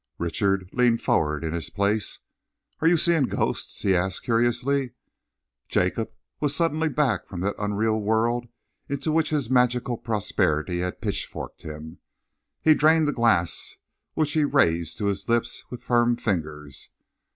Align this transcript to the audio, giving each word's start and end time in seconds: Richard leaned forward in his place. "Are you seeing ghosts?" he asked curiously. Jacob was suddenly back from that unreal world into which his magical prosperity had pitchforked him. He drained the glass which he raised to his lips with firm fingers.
Richard 0.17 0.67
leaned 0.73 0.99
forward 0.99 1.43
in 1.43 1.53
his 1.53 1.69
place. 1.69 2.21
"Are 2.79 2.87
you 2.87 2.97
seeing 2.97 3.25
ghosts?" 3.25 3.83
he 3.83 3.95
asked 3.95 4.23
curiously. 4.23 4.93
Jacob 5.69 6.09
was 6.39 6.55
suddenly 6.55 6.89
back 6.89 7.27
from 7.27 7.41
that 7.41 7.53
unreal 7.59 8.01
world 8.01 8.47
into 8.89 9.11
which 9.11 9.29
his 9.29 9.51
magical 9.51 9.99
prosperity 9.99 10.79
had 10.79 11.01
pitchforked 11.01 11.61
him. 11.61 11.99
He 12.63 12.73
drained 12.73 13.07
the 13.07 13.13
glass 13.13 13.75
which 14.15 14.31
he 14.31 14.43
raised 14.43 14.97
to 14.97 15.05
his 15.05 15.29
lips 15.29 15.65
with 15.69 15.83
firm 15.83 16.17
fingers. 16.17 16.89